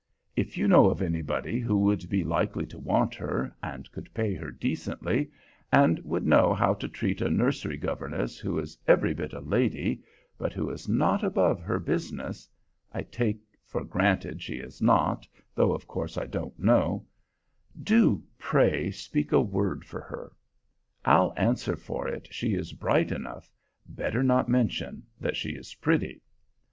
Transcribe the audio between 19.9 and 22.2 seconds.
her. I'll answer for